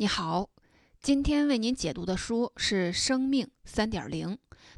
[0.00, 0.48] 你好，
[1.02, 4.28] 今天为您解读的书是《生命三点零》，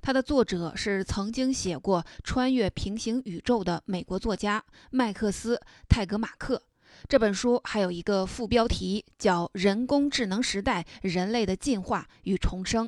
[0.00, 5.54] 它的作者是曾经写过《穿越平行宇宙》的美国作家麦克斯·
[5.88, 6.60] 泰格马克。
[7.08, 12.86] 这本书还有一个副标题叫《人工智能时代：人类的进化与重生》。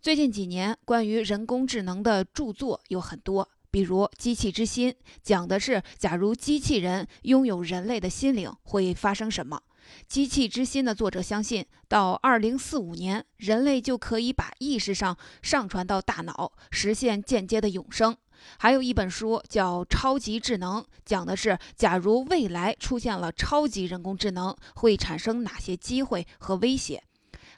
[0.00, 4.90] 最近几年，关于人工智能的著作有很多，比如《机器之心》，
[5.22, 9.60] 讲的是假如机器人拥有人类的心灵会发生什么。
[10.06, 18.16] 机器之心的作者相信，到二零四五年，人类就可以把意识上上传到大脑，实现间接的永生。
[18.58, 27.02] 还有一本书叫《超级智能》，讲的是假如未来出现了超级人工智能，会产生哪些机会和威胁。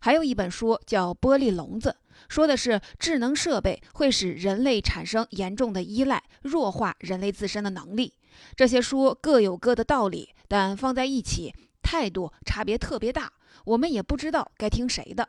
[0.00, 1.90] 还有一本书叫《玻璃笼子》，
[2.30, 8.14] 说的是智能设备会使人类产生严重的依赖，弱化人类自身的能力。
[8.56, 11.54] 这些书各有各的道理，但放在一起。
[11.82, 13.32] 态度差别特别大，
[13.64, 15.28] 我们也不知道该听谁的。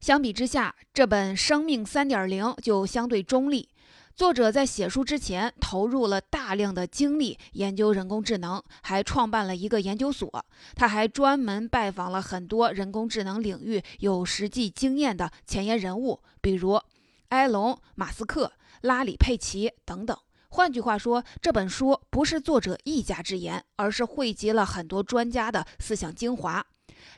[0.00, 3.68] 相比之下，这本《生命三点零》就相对中立。
[4.14, 10.44] 作者在写书之前投入了大量的精力研究人工智能，还创办了一个研究所。
[10.74, 16.80] 他还专门拜访了很多人工智能领域有实际经验的前沿人物，比如
[17.28, 20.18] 埃隆·马斯克、拉里·佩奇等等。
[20.50, 26.64] 换句话说，这本书不是作者一家之言，而是汇集了很多专家的思想精华。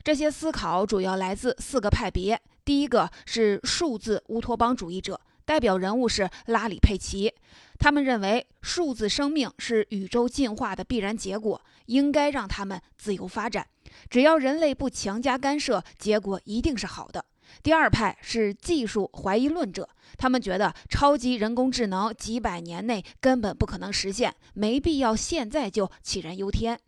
[0.02, 2.40] 这些思考主要来自四个派别。
[2.64, 7.32] 第一个是数字乌托邦主义者，代表人物是拉里·佩奇。
[7.78, 13.66] 他们认为数字生命是宇宙进化的必然结果，应该让他们自由发展，
[14.10, 17.24] 只要人类不强加干涉，结果一定是好的。
[17.62, 26.78] 第二派是技术怀疑论者，他们觉得超级人工智能几百年内根本不可能实现，没必要现在就杞人忧天。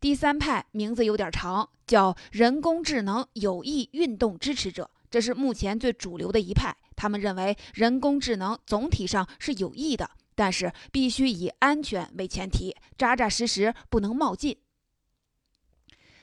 [0.00, 6.76] 第三派名字有点长，叫人工智能有益运动支持者，这是目前最主流的一派。
[6.96, 14.56] 他们认为人工智能总体上是有益的，但是必须以安全为前提，扎扎实实，不能冒进。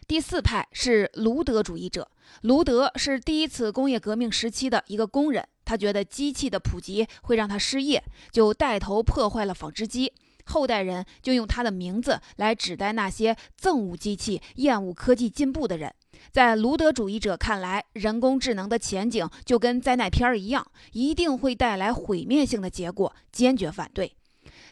[0.07, 2.09] 第四派是卢德主义者。
[2.44, 8.01] 卢德是第一次工业革命时期的一个工人，他觉得机器的普及会让他失业，
[8.31, 10.13] 就带头破坏了纺织机。
[10.46, 15.94] 后代人就用他的名字来指代那些憎恶机器、厌恶科技进步的人。
[16.31, 24.16] 在卢德主义者看来，人工智能的前景就跟灾难片一样，一定会带来毁灭性的结果，坚决反对。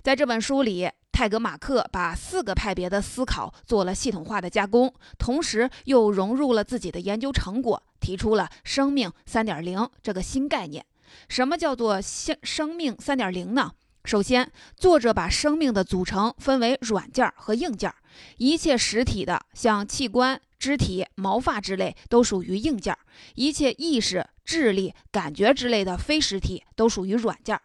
[0.01, 0.89] 在这本书里。
[1.15, 10.85] 泰格马克把四个派别的思考做了系统化的加工，同时又融入了自己的研究成果，提出了“生命三点零”这个新概念。
[11.29, 13.71] 什么叫做“生生命三点零”呢？
[14.03, 17.93] 首先，作者把生命的组成分为软件和硬件。
[18.35, 22.93] 一切实体的，像器官、肢体、毛发之类，都属于硬件；
[23.35, 27.57] 一切意识、智力、感觉之类的非实体，都属于软件。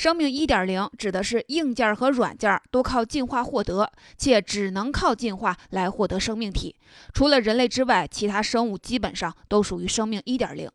[0.00, 6.74] 生命一点零指的是硬件和软件都靠进化获得，且只能靠进化来获得生命体。
[7.12, 10.70] 除了人类之外，其他生物基本上都属于生命一点零。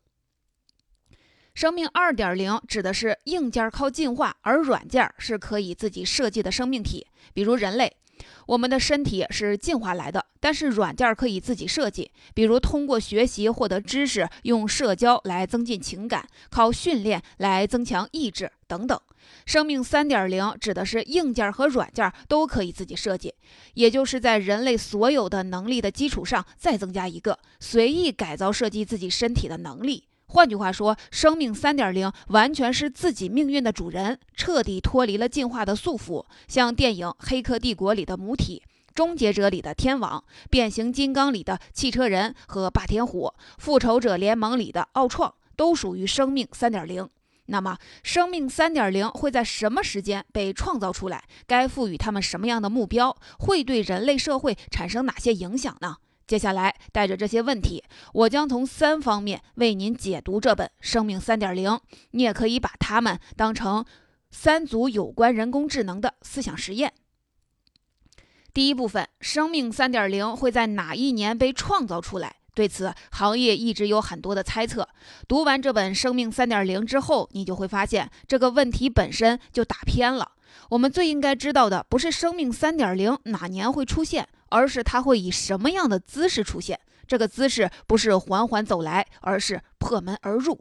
[1.54, 7.04] 生命二点零指的是硬件靠进化，而软件是可以自己设计的生命体，
[7.34, 7.96] 比如人类。
[8.46, 18.98] 我们的身体是进化来的，但是软件可以自己设计，比如通过学习获得知识，用社交来增进情感，靠训练来增强意志等等。
[19.44, 23.34] 生命三点零指的是硬件和软件都可以自己设计，
[23.74, 30.04] 也就是在人类所有的能力的基础上再增加一个，随意改造设计自己身体的能力。
[30.28, 36.24] 换句话说，生命三点零完全是自己命运的主人，彻底脱离了进化的束缚。
[36.48, 38.60] 像电影《黑客帝国》里的母体，
[38.92, 47.08] 《终结者》里的天网，《变形金刚》里的汽车人和霸天虎，《复仇者联盟》里的奥创，都属于生命三点零。
[47.46, 51.24] 那么，生命三点零会在什么时间被创造出来？
[51.46, 53.16] 该赋予他们什么样的目标？
[53.38, 55.96] 会对人类社会产生哪些影响呢？
[56.26, 61.70] 接下来，带着这些问题，我将从三方面为您解读这本《生命三点零》。
[62.10, 63.84] 你也可以把它们当成
[64.32, 66.92] 三组有关人工智能的思想实验。
[68.52, 72.36] 第一部分，生命三点零会在哪一年被创造出来？
[72.56, 74.88] 对此，行业一直有很多的猜测。
[75.28, 80.32] 读完这本《生命三点零》之后，你就会发现这个问题本身就打偏了。
[80.70, 86.80] 我们最应该知道的不是生命三点零哪年会出现，而是它会以什么样的姿势出现。
[87.06, 90.58] 这个姿势不是缓缓走来，而是破门而入。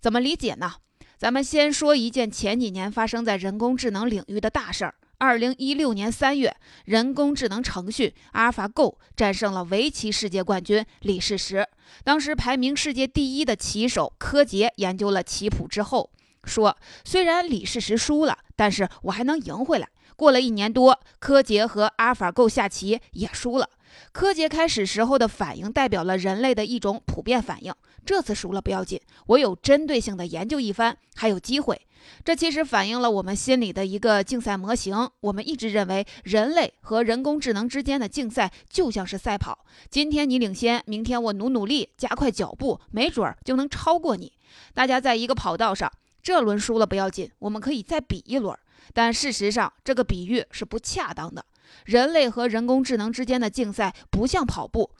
[0.00, 0.72] 怎么理解呢？
[1.16, 6.54] 咱们先说一件前几年发生在人工智能领域的大事儿二零一六年三月，
[6.84, 11.66] 人工智能程序 AlphaGo 战胜了围棋世界冠军李世石。
[12.04, 16.10] 当时排名世界第一的棋手柯洁研究了棋谱之后
[16.44, 23.68] 说：“虽然李世石输了，但是我还能赢回来。”过了一年多，柯洁和 AlphaGo 下棋也输了。
[24.12, 27.72] 柯洁开始时候的反应代表了人类的一种普遍反应。
[28.04, 31.80] 这次输了不要紧，我有针对性的研究一番，还有机会。
[32.24, 35.10] 这其实反映了我们心里的一个竞赛模型。
[35.20, 39.64] 我们一直认为，人类和人工智能之间的竞赛就像是赛跑。
[39.90, 44.32] 今天你领先，明天我努努力，加快脚步，没准儿就能超过你。
[44.72, 45.90] 大家在一个跑道上，
[46.22, 48.56] 这轮输了不要紧，我们可以再比一轮。
[48.92, 51.44] 但事实上，这个比喻是不恰当的。
[51.84, 54.90] 人类和人工智能之间的竞赛不像跑步。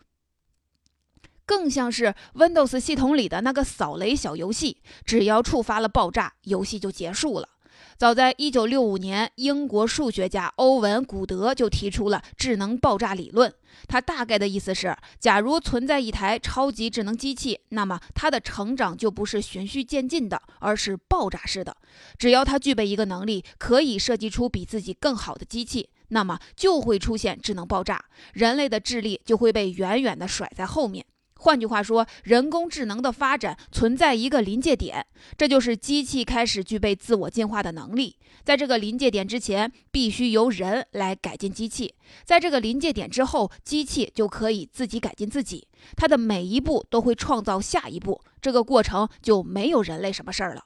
[1.44, 7.48] 更像是 Windows 系统里的那个扫雷小游戏，只要触发了爆炸，游戏就结束了。
[7.96, 13.50] 早在1965年，英国数学家欧文·古德就提出了智能爆炸理论。
[13.88, 21.74] 他大概的意思是，假如存在一台超级智能机器，那么它的成长就不是循序渐进的，而是爆炸式的。
[22.18, 28.04] 只要它具备一个能力，可以设计出比自己更好的机器，那么就会出现智能爆炸，
[28.34, 31.06] 人类的智力就会被远远的甩在后面。
[31.38, 35.06] 换句话说，人工智能的发展存在一个临界点，
[35.36, 38.16] 这就是机器开始具备自我进化的能力。
[38.42, 41.94] 在这个临界点之前，必须由人来改进机器；
[42.24, 45.68] 在这个临界点之后，机器就可以自己改进自己。
[45.96, 50.64] 它的每一步都会创造下一步，这个过程就没有人类什么事儿了。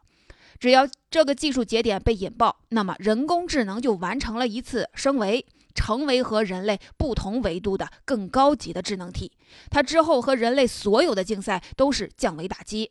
[0.58, 5.46] 只要这个技术节点被引爆，那么人工智能就完成了一次升维。
[5.80, 9.32] 成为和人类不同维度的更高级的智能体，
[9.70, 12.90] 它之后和人类所有的竞赛都是降维打击，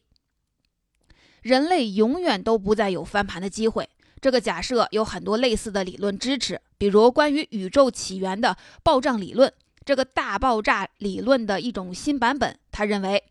[1.44, 3.88] 人类永远都不再有翻盘的机会。
[4.20, 9.54] 这个假设有很多类似的理论支持，比如关于宇宙起源的暴胀理论，
[9.86, 12.58] 这个大爆炸理论的一种新版本。
[12.72, 13.24] 他认为，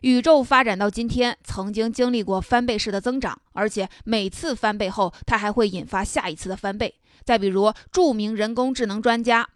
[0.00, 6.96] 宇宙发展到今天曾经经历过翻倍式的增长，而且每次翻倍后，它还会引发下一次的翻倍。
[7.24, 9.48] 再比如，著名人工智能专家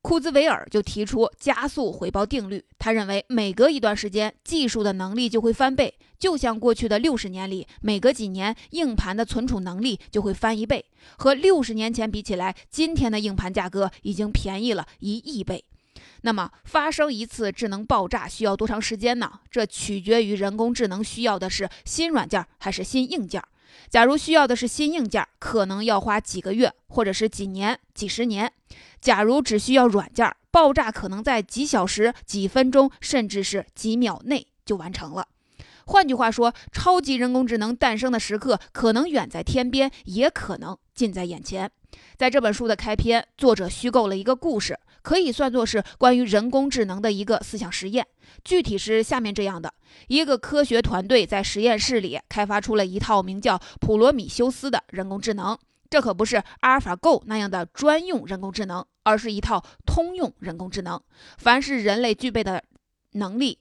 [0.00, 2.64] 库兹韦尔就提出加速回报定律。
[2.78, 10.86] 他认为，每隔一段时间，技术的能力就会翻倍，就像过去的六十年里，每隔几年，硬盘的存储能力就会翻一倍。
[11.18, 15.64] 和六十年前比起来，今天的硬盘价格已经便宜了一亿倍。
[16.22, 19.40] 那么，发生一次智能爆炸需要多长时间呢？
[19.50, 23.42] 这取决于人工智能需要的是新软件还是新硬件。
[23.88, 28.48] 假如需要的是新硬件，可能要花几个月，或者是几年、几十年；
[29.00, 35.28] 假如只需要软件，爆炸可能在几小时、几分钟，甚至是几秒内就完成了。
[35.86, 41.70] 换句话说，超级人工智能诞生的时刻可能远在天边，也可能近在眼前。
[42.16, 44.78] 在这本书的开篇，作者虚构了一个故事。
[45.00, 48.06] 可以算作是关于人工智能的一个思想实验，
[48.44, 49.72] 具体是下面这样的：
[50.08, 55.56] 一个科学团队在实验室里开发出了一套名叫普罗米修斯的人工智能，
[55.88, 61.00] 这可不是阿尔法 Go 那样的专用人工智能，而是一套通用人工智能，
[61.38, 62.62] 凡是人类具备的
[63.12, 63.60] 能力，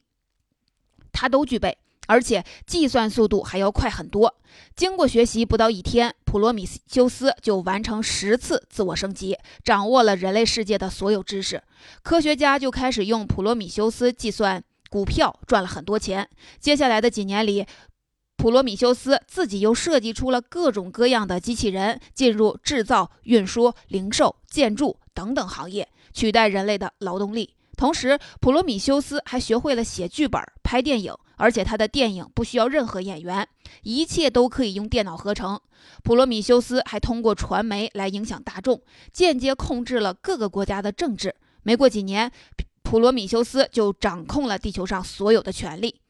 [1.13, 1.77] 它都具备。
[2.07, 4.35] 而且计算速度还要快很多。
[4.75, 11.61] 经过学习不到一天，普罗米修斯就完成十次自我升级，掌握了人类世界的所有知识。
[12.01, 16.27] 科学家就开始用普罗米修斯计算股票，赚了很多钱。
[16.59, 17.65] 接下来的几年里，
[18.35, 27.53] 普罗米修斯自己又设计出了各种各样的机器人，进入制造、运输、零售、建筑等等行业，取代人类的劳动力。
[27.75, 31.15] 同时，普罗米修斯还学会了写剧本、拍电影。
[31.39, 33.47] 而且他的电影不需要任何演员，
[33.83, 35.59] 一切都可以用电脑合成。
[36.03, 38.81] 普罗米修斯还通过传媒来影响大众，
[39.13, 41.35] 间接控制了各个国家的政治。
[41.61, 42.31] 没过几年，
[42.81, 46.01] 普罗米修斯就掌控了地球上所有的权利。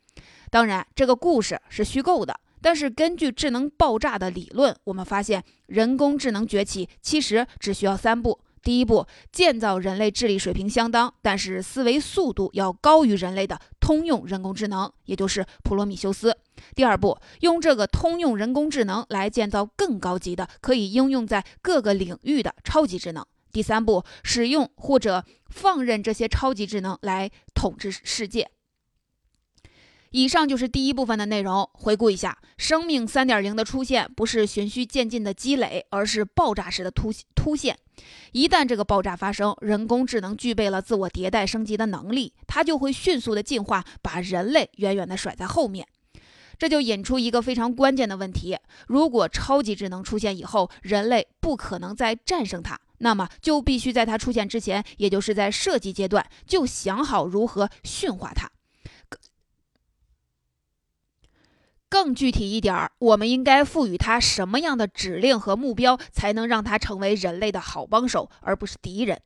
[0.49, 8.39] 当然，这个故事是虚构的，但是根据智能爆炸的理论，我们发现人工智能崛起其实只需要三步。
[8.61, 16.35] 第一步，建造人类智力水平相当，但是思维速度要高于人类的通用人工智能，也就是普罗米修斯。
[16.75, 23.25] 第二步，用这个通用人工智能来建造更高级的、可以应用在各个领域的超级智能。
[23.51, 28.49] 第三步，使用或者放任这些超级智能来统治世界。
[30.17, 31.69] 以上就是第一部分的内容。
[31.73, 37.77] 回顾一下，生命三点零的出现不是循序渐进的积累，而是爆炸式的突突现。
[38.31, 45.87] 一旦这个爆炸发生，人工智能具备了自我迭代升级的能力，它就会迅速的进化，把人类远远的甩在后面。
[46.57, 48.57] 这就引出一个非常关键的问题：
[48.87, 58.49] 如果超级智能出现以后，人类不可能再战胜它，那么就必须在它出现之前，也就是在设计阶段，就想好如何驯化它。
[61.89, 69.21] 更具体一点儿，我们应该赋予它什么样的指令和目标，才能让它成为人类的好帮手，而不是敌人？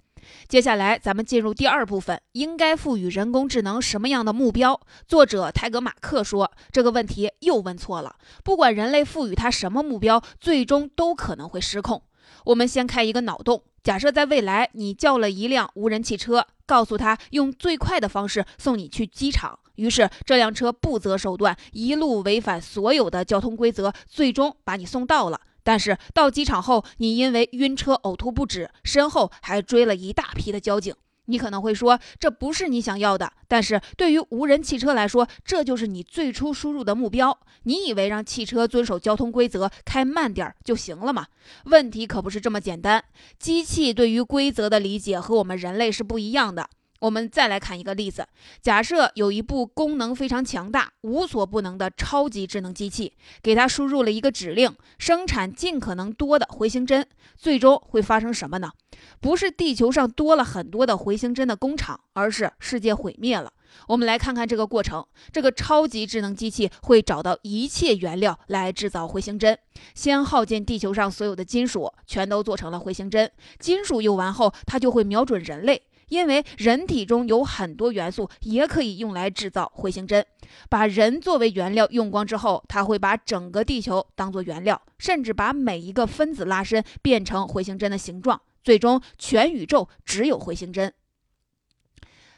[0.47, 4.79] 接下来，咱们进入第二部分，应该赋予人工智能什么样的目标？
[5.07, 8.17] 作者泰格马克说，这个问题又问错了。
[8.43, 12.03] 不管人类赋予它什么目标，最终都可能会失控。
[12.45, 25.39] 我们先开一个脑洞，假设在未来，你叫了一辆无人汽车，告诉他用最快的方式送你去机场，于是这辆车不择手段，一路违反所有的交通规则，最终把你送到了。
[25.63, 30.93] 但是到机场后，你因为晕车呕吐不止，身后还追了一大批的交警。
[31.25, 33.31] 你可能会说，这不是你想要的。
[33.47, 37.39] 但是对于无人汽车来说，这就是你最初输入的目标。
[37.63, 41.27] 你以为让汽车遵守交通规则，开慢点就行了吗？
[41.65, 43.01] 问题可不是这么简单。
[43.37, 46.67] 机器对于规则的理解和我们人类是不一样的。
[47.01, 48.27] 我们再来看一个例子：
[48.62, 58.72] 假设有一部功能非常强大、无所不能的超级智能机器，给它输入了一个指令，生产尽可能多的回形针，最终会发生什么呢？
[59.20, 63.51] 不是地球上多了很多的回形针的工厂，而是世界毁灭了。
[63.88, 69.58] 我们来看看这个过程：这个超级智能机器会找到一切原料来制造回形针，
[69.96, 73.31] 先耗尽地球上所有的金属，全都做成了回形针。
[73.58, 75.81] 金属用完后，它就会瞄准人类。
[76.11, 80.25] 因为人体中有很多元素也可以用来制造回形针，
[80.69, 90.93] 把人作为原料用光之后，它会把整个地球当做原料，甚至把每一个分子拉伸变成回形针的形状，最终全宇宙只有回形针。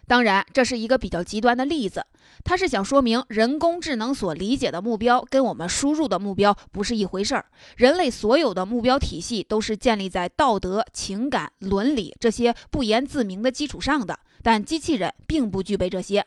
[0.07, 2.05] 当然，这是一个比较极端的例子。
[2.43, 7.45] 它是想说明，人工智能所理解的目标跟我们输入的目标不是一回事儿。
[7.77, 16.25] 人类所有的目标体系都是建立在道德、情感、伦理这些不言自明的基础上的，但机器人并不具备这些。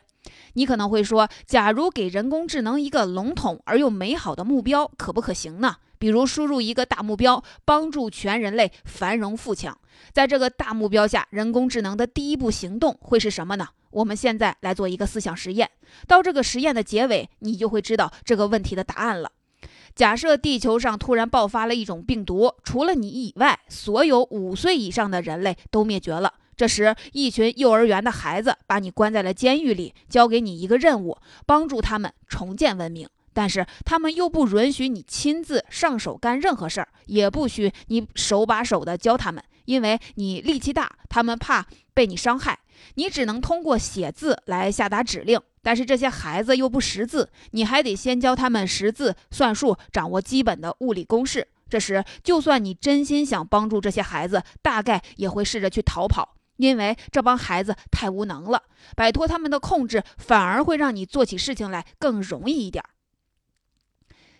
[0.53, 5.75] 你可能会说，假如给人工智能一个笼统而又美好的目标，可不可行呢？
[5.99, 9.77] 比如输入一个大目标，帮助全人类繁荣富强。
[10.13, 13.67] 在这个大目标下，人工智能的第一步行动会是什么呢？
[13.91, 15.69] 我们现在来做一个思想实验，
[16.07, 19.31] 到这个实验的结尾，你就会知道这个问题的答案了。
[19.95, 26.33] 假设地球上突然爆发了一种病毒，除了你以外，所有五岁以上的人类都灭绝了。
[26.55, 33.07] 这时，一群幼儿园的孩子把你关在了监狱里，交给你一个任务，帮助他们重建文明。
[33.37, 42.57] 但是他们又不允许你亲自上手干任何事儿，也不许你手把手的教他们，因为你力气大，他们怕被你伤害。
[42.95, 51.47] 你只能通过写字来下达指令，但是这些孩子又不识字，你还得先教他们识字、算数，掌握基本的物理公式。
[51.69, 58.63] 这时，就算你真心想帮助这些孩子，大概也会试着去逃跑，因为这帮孩子太无能了，
[58.95, 62.89] 摆脱他们的控制，反而会让你做起事情来更容易一点儿。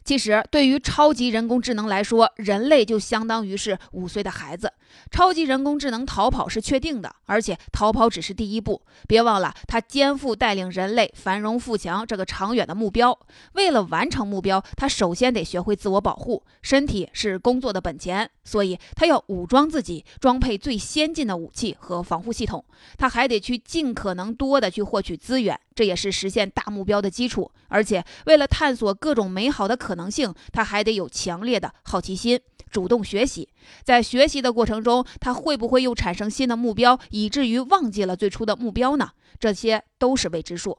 [0.07, 4.71] 其实，对于超级人工智能来说，人类就相当于是五岁的孩子。
[5.11, 8.81] 超级人工智能逃跑是确定的，而且逃跑只是第一步。
[9.05, 13.19] 别忘了，它肩负带领人类繁荣富强这个长远的目标。
[13.55, 16.41] 为了完成目标，它首先得学会自我保护。
[16.61, 22.63] 身体是工作的本钱，所以它要武装自己，装配最先进的武器和防护系统。
[22.97, 25.59] 它还得去尽可能多的去获取资源。
[25.75, 32.39] 这也是实现大目标的基础，而且为了探索各种美好的可能性，他还得有强烈的好奇心，
[32.71, 33.49] 主动学习。
[33.83, 39.09] 在学习的过程中，他会不会又产生新的目标，以至于忘记了最初的目标呢？
[39.37, 40.77] 这些都是未知数。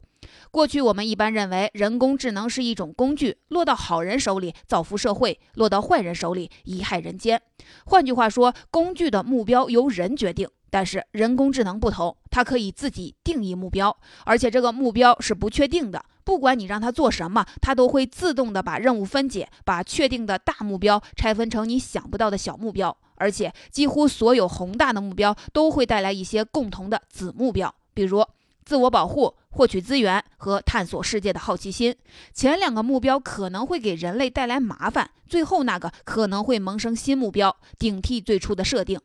[0.50, 7.40] 过去我们一般认为人工智能是一种工具，落到好人手里造福社会，落到坏人手里贻害人间。
[7.84, 10.48] 换句话说，工具的目标由人决定。
[10.70, 16.04] 但是人工智能不同，它可以自己定义目标，而且这个目标是不确定的。
[16.24, 22.94] 不管你让它做什么，它都会自动的把任务分解，把确定的大目标拆分成你想不到的小目标。
[23.14, 28.24] 而且几乎所有宏大的目标都会带来一些共同的子目标，比如
[28.64, 31.96] 自我保护、获取资源和探索世界的好奇心。
[32.34, 39.00] 前两个目标可能会给人类带来麻烦，最后那个可能会萌生新目标，顶替最初的设定。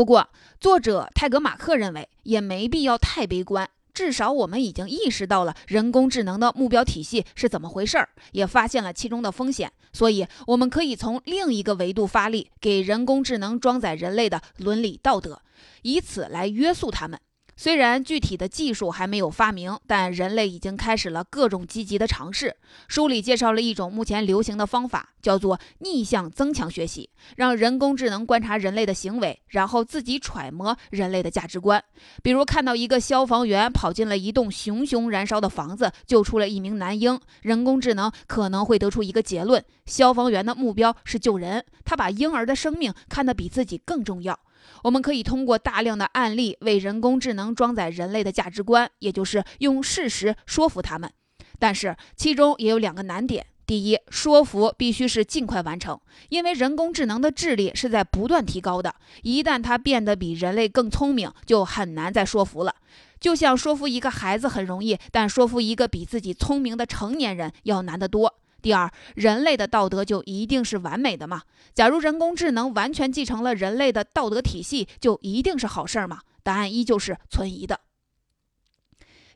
[0.00, 3.68] 不过，作者泰格马克认为也没必要太悲观。
[3.92, 9.70] 至少我们已经意识到了人工智能的目标体系是怎么回事儿，也发现了其中的风险。
[9.92, 15.42] 所以，我们可以从另一个维度发力，给人工智能装载人类的伦理道德，
[15.82, 17.20] 以此来约束他们。
[17.62, 22.56] 虽然具体的技术还没有发明，但人类已经开始了各种积极的尝试。
[22.88, 31.84] 书里介绍了一种目前流行的方法，叫做逆向增强学习，让人工智能观察人类的行为，然后自己揣摩人类的价值观。
[32.22, 44.40] 比如看到一个消防员跑进了一栋熊熊燃烧的房子，救出了一名男婴，人工智能可能会得出一个结论：消防员的目标是救人，他把婴儿的生命看得比自己更重要。
[44.84, 51.10] 我们可以通过大量的案例为人工智能装载人类的价值观，也就是用事实说服他们。
[51.58, 56.00] 但是其中也有两个难点：第一，说服必须是尽快完成，
[56.30, 62.74] 因为人工智能的智力是在不断提高的，一旦它变得比人类更聪明，就很难再说服了。
[63.20, 68.40] 就像说服一个孩子很容易，但说服一个比自己聪明的成年人要难得多。
[68.60, 71.42] 第二，人类的道德就一定是完美的吗？
[71.74, 76.20] 假如人工智能完全继承了人类的道德体系，就一定是好事儿吗？
[76.42, 77.80] 答案依旧是存疑的。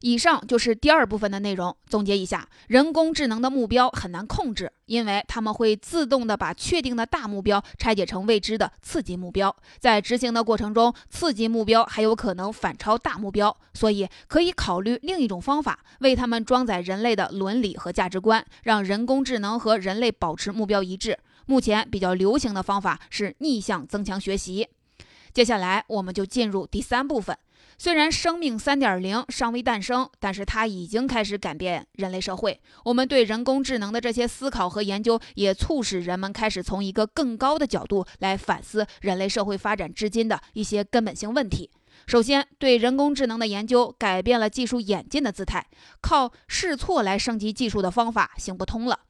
[0.01, 1.77] 以上就是第二部分的内容。
[1.87, 21.19] 总结一下，人工智能的目标很难控制，因为他们会自动的把确定的大目标拆解成未知的次级目标，在执行的过程中，次级目标还有可能反超大目标，所以可以考虑另一种方法，为他们装载人类的伦理和价值观，让人工智能和人类保持目标一致。
[21.47, 24.69] 目前比较流行的方法是逆向增强学习。
[25.33, 27.37] 接下来，我们就进入第三部分。
[27.85, 32.59] 虽然生命三点零尚未诞生，但是它已经开始改变人类社会。
[32.87, 41.71] 我们对人工智能的这些思考和研究，也促使人们开始从一个更高的角度来反思人类社会发展至今的一些根本性问题。
[42.07, 45.67] 首先，对人工智能的研究改变了技术演进的姿态，
[46.01, 49.01] 靠试错来升级技术的方法行不通了。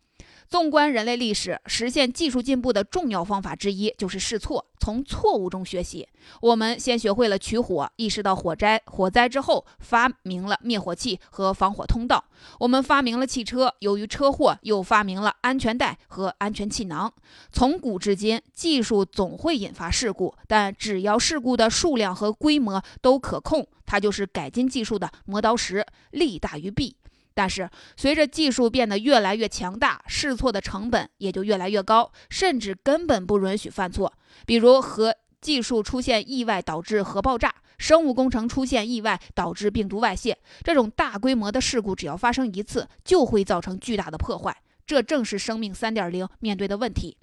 [0.49, 6.07] 纵观人类历史，实现技术进步的重要方法之一就是试错，从错误中学习。
[6.41, 12.25] 我们先学会了取火，意识到火灾火灾之后，发明了灭火器和防火通道。
[12.61, 17.13] 我们发明了汽车，由于车祸又发明了安全带和安全气囊。
[17.51, 26.97] 从古至今，技术总会引发事故，但只要事故的数量和规模都可控，它就是改进技术的磨刀石，利大于弊。
[27.35, 34.13] 但是，随着技术变得越来越强大，试错的成本也就越来越高，甚至根本不允许犯错。
[34.47, 44.57] 比如，核技术出现意外导致核爆炸，生物工程出现意外导致病毒外泄，这种大规模的事故只要发生一次，就会造成巨大的破坏。
[44.87, 47.17] 这正是生命三点零面对的问题。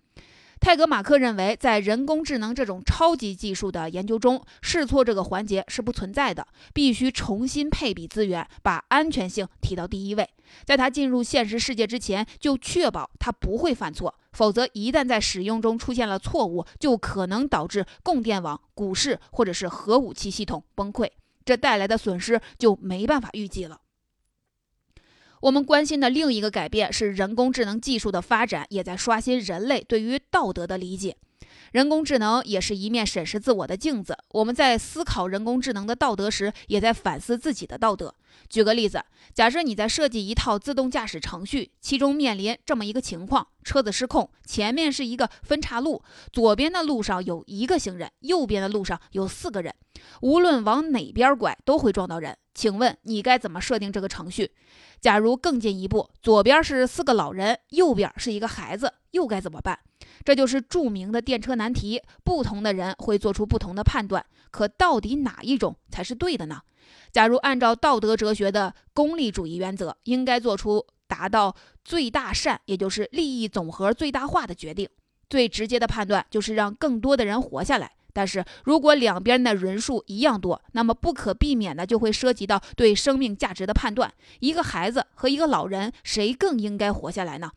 [0.61, 10.29] 泰格马克认为，在人工智能这种超级技术的研究中，试错这个环节是不存在的，必须重新配比资源，把安全性提到第一位。
[10.63, 21.09] 在他进入现实世界之前，就确保他不会犯错，否则一旦在使用中出现了错误，就可能导致供电网、股市或者是核武器系统崩溃，
[21.43, 23.79] 这带来的损失就没办法预计了。
[25.41, 31.17] 我们关心的另一个改变是，人工智能技术的发展也在刷新人类对于道德的理解。
[31.71, 34.15] 人工智能也是一面审视自我的镜子。
[34.33, 38.13] 我们在思考人工智能的道德时，也在反思自己的道德。
[38.49, 49.73] 举个例子，假设你在设计一套自动驾驶程序，其中面临这么一个情况：车子失控，前面是一个分岔路，左边的路上有一个行人，右边的路上有四个人，
[50.21, 52.37] 无论往哪边拐都会撞到人。
[52.53, 54.51] 请问你该怎么设定这个程序？
[54.99, 59.79] 假如更进一步，左边是四个老人，右边是一个孩子，又该怎么办？
[60.23, 62.01] 这就是著名的电车难题。
[62.23, 66.61] 不同的人会做出不同的判断，可到底哪一种才是对的呢？
[67.11, 74.87] 假如按照道德哲学的功利主义原则，应该做出达到最大善，也就是利益总和最大化的决定。
[75.29, 77.93] 最直接的判断就是让更多的人活下来。
[78.13, 84.13] 但是如果两边的人数一样多，那么不可避免的就会涉及到对生命价值的判断。
[84.39, 87.51] 一个孩子和一个老人，谁更应该活下来呢？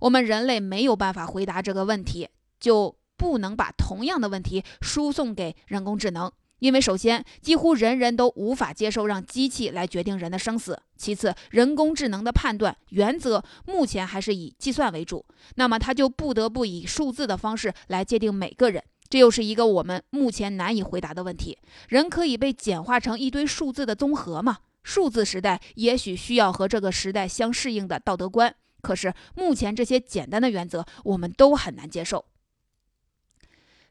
[0.00, 6.30] 我们人类没有办法回答这个问题，就不能把同样的问题输送给人工智能。
[6.60, 18.82] 因为首先，几乎人人都无法接受让机器来决定人的生死；其次，人工智能的判断原则目前还是以计算为主，那么它就不得不以数字的方式来界定每个人。
[19.14, 21.56] 这又是一个我们目前难以回答的问题：
[21.88, 24.58] 人可以被简化成一堆数字的综合吗？
[24.82, 32.24] 数字时代也许需要和这个时代相适应的道德观，可是目前这些简单的原则我们都很难接受。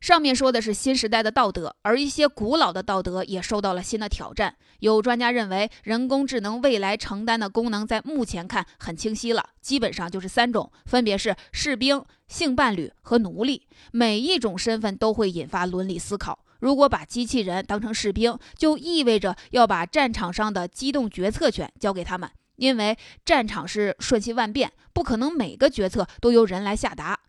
[0.03, 4.53] 上面说的是新时代的道德，而一些古老的道德也受到了新的挑战。
[4.79, 13.65] 有专家认为，人工智能未来承担的功能在目前看很清晰了，基本上就是三种，分别是士兵、性伴侣和奴隶。
[13.93, 16.37] 每一种身份都会引发伦理思考。
[16.59, 27.21] 如果把机器人当成士兵，就意味着要把战场上的机动决策权交给他们，因为战场是瞬息万变，不可能每个决策都由人来下达。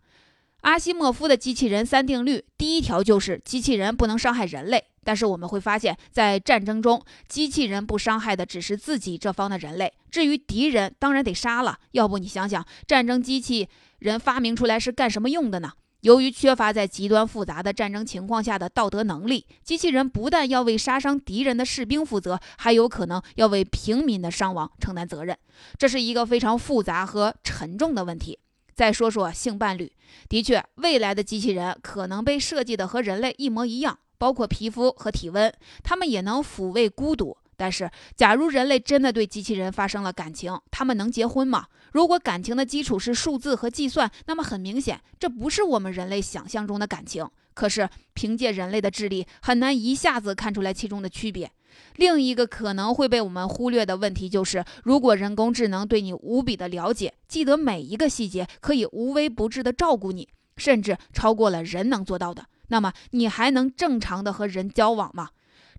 [0.65, 4.83] 阿西莫夫的机器人三定律，第一条就是机器人不能伤害人类。
[5.03, 11.77] 但是我们会发现，在战争中，机器人不伤害的只是自己这方的人类，至于敌人，当然得杀了。
[11.91, 15.73] 要不你想想，战争机器人发明出来是干什么用的呢？
[16.01, 25.37] 由于缺乏在极端复杂的战争情况下的道德能力，机器人不但要为杀伤敌人的士兵负责，还有可能要为平民的伤亡承担责任。
[25.77, 28.39] 这是一个非常复杂和沉重的问题。
[28.75, 29.89] 再说说性伴侣，
[30.27, 37.37] 的确，未来的机器人可能被设计的和人类一模一样，包括皮肤和体温，它们也能抚慰孤独。
[37.55, 41.67] 但是，假如人类真的对机器人发生了感情，他们能结婚吗？
[41.93, 47.25] 如果感情的基础是数字和计算，那么很明显，这不是我们人类想象中的感情。
[47.53, 51.49] 可是，凭借人类的智力，很难一下子看出来其中的区别。
[51.95, 65.29] 另一个可能会被我们忽略的问题就是，如果人工智能对你无比的了解，记得每一个细节，可以无微不至的照顾你，甚至超过了人能做到的，那么你还能正常的和人交往吗？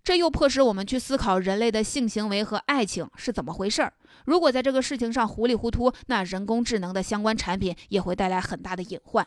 [0.03, 3.93] 这又迫使我们去思考人类的性行为和爱情是怎么回事儿。
[4.25, 9.27] 如果在这个事情上糊里糊涂，那人工智能的相关产品也会带来很大的隐患。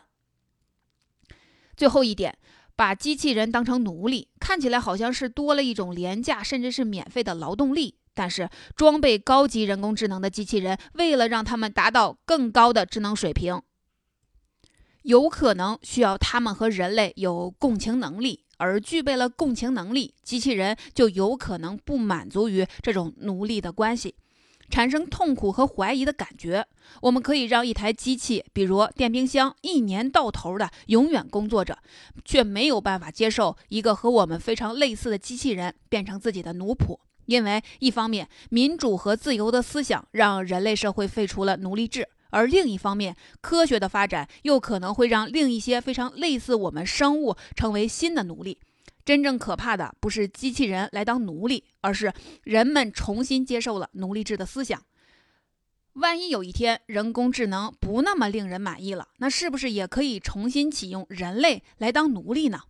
[1.76, 2.36] 最后一点。
[2.80, 7.96] 把机器人当成奴隶，看起来好像是多了一种廉价甚至是免费的劳动力。
[8.14, 13.60] 但是，装备高级人工智能的机器人，为了让他们达到更高的智能水平，
[15.02, 18.46] 有可能需要他们和人类有共情能力。
[18.56, 24.14] 而具备了共情能力，机器人就有可能不满足于这种奴隶的关系。
[24.70, 26.66] 产生痛苦和怀疑的感觉。
[27.02, 31.76] 我们可以让一台机器，比如电冰箱，一年到头的永远工作着，
[32.24, 36.98] 却没有办法接受一个和我们非常类似的机器人变成自己的奴仆。
[37.26, 48.58] 因为一方面，民主和自由的思想让人类社会废除了奴隶制；而另一方面，科学的发展又可能会让另一些非常类似我们生物成为新的奴隶。
[49.04, 52.12] 真正可怕的不是机器人来当奴隶，而是
[52.44, 54.82] 人们重新接受了奴隶制的思想。
[55.94, 62.60] 万一有一天人工智能不那么令人满意了，那是不是也可以重新启用人类来当奴隶呢？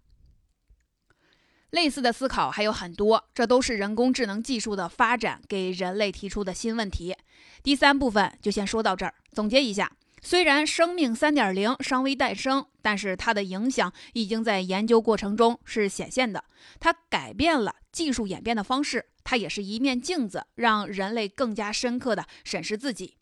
[1.70, 7.14] 类似的思考还有很多，这都是人工智能技术的发展给人类提出的新问题。
[7.62, 9.92] 第三部分就先说到这儿，总结一下。
[10.22, 16.44] 虽然生命三点零尚未诞生，但是它的影响已经在研究过程中是显现的。
[16.78, 23.16] 它改变了技术演变的方式，它也是一面镜子，让人类更加深刻地审视自己。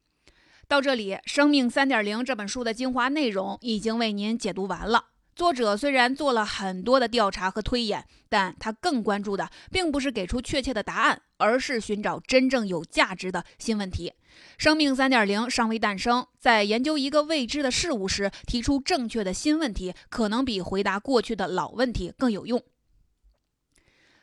[0.67, 5.07] 到这里，《生命三点零》这本书的精华内容已经为您解读完了。
[5.35, 14.13] 作者虽然做了很多的调查和推演，但他更关注的并不是给出确切的答案，而是寻找真正有价值的新问题。
[14.57, 22.63] 生命三点零尚未诞生，在研究一个未知的事物时，提出正确的新问题，可能比回答过去的老问题更有用。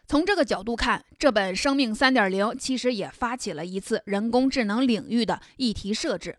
[0.08, 6.38] 从这个角度看，这本《生命三点零》其实也发起了一次人工智能领域的议题设置。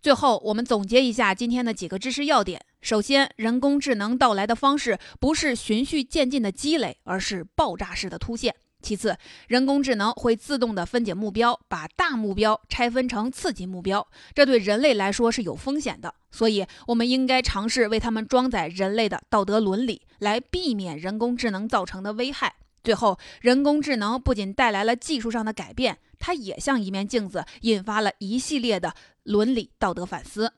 [0.00, 2.64] 最后，我们总结一下今天的几个知识要点。
[2.80, 8.54] 首先，人工智能到来的方式不是循序渐进的积累，而是爆炸式的突现。
[8.82, 9.16] 其次，
[9.46, 16.12] 人工智能会自动的分解目标，把大目标拆分成次级目标，这对人类来说是有风险的。
[16.30, 22.54] 所以，我们应该尝试为他们装载人类的道德伦理，来避免人工智能造成的危害。
[22.82, 30.52] 最后，人工智能不仅带来了技术上的改变，它也像一面镜子，引发了一系列的伦理道德反思。